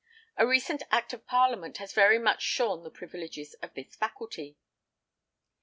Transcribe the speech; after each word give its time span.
A 0.35 0.47
recent 0.47 0.81
Act 0.89 1.13
of 1.13 1.27
Parliament 1.27 1.77
has 1.77 1.93
very 1.93 2.17
much 2.17 2.41
shorn 2.41 2.81
the 2.81 2.89
privileges 2.89 3.53
of 3.61 3.75
this 3.75 3.95
faculty. 3.95 4.57